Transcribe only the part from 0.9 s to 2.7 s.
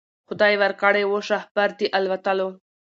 وو شهپر د الوتلو